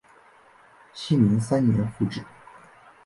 [0.95, 2.23] 熙宁三年复置。